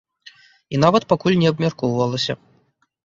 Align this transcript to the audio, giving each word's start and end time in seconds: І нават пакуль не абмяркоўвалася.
І 0.75 0.79
нават 0.83 1.05
пакуль 1.13 1.37
не 1.41 1.47
абмяркоўвалася. 1.55 2.33